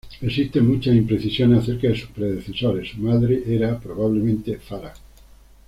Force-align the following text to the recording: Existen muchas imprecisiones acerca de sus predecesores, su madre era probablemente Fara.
Existen 0.19 0.65
muchas 0.67 0.95
imprecisiones 0.95 1.59
acerca 1.61 1.87
de 1.89 1.95
sus 1.95 2.09
predecesores, 2.09 2.89
su 2.89 2.97
madre 3.01 3.43
era 3.45 3.79
probablemente 3.79 4.57
Fara. 4.57 4.95